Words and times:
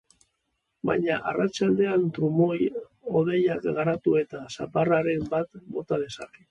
Baina 0.89 1.17
arratsaldean 1.31 2.07
trumoi-hodeiak 2.17 3.69
garatu 3.79 4.19
eta 4.27 4.45
zaparradaren 4.59 5.35
bat 5.37 5.55
bota 5.79 6.07
dezake. 6.09 6.37